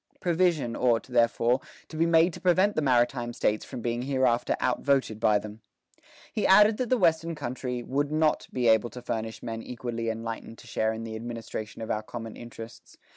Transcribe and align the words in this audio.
Provision 0.19 0.75
ought, 0.75 1.03
therefore, 1.03 1.61
to 1.87 1.95
be 1.95 2.07
made 2.07 2.33
to 2.33 2.41
prevent 2.41 2.75
the 2.75 2.81
maritime 2.81 3.33
States 3.33 3.63
from 3.63 3.81
being 3.81 4.01
hereafter 4.01 4.55
outvoted 4.59 5.19
by 5.19 5.37
them." 5.37 5.61
He 6.33 6.47
added 6.47 6.77
that 6.77 6.89
the 6.89 6.97
Western 6.97 7.35
country 7.35 7.83
"would 7.83 8.11
not 8.11 8.47
be 8.51 8.67
able 8.67 8.89
to 8.89 9.01
furnish 9.03 9.43
men 9.43 9.61
equally 9.61 10.09
enlightened 10.09 10.57
to 10.57 10.65
share 10.65 10.91
in 10.91 11.03
the 11.03 11.15
administration 11.15 11.83
of 11.83 11.91
our 11.91 12.01
common 12.01 12.35
interests. 12.35 12.97